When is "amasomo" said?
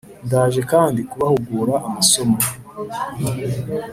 1.87-2.37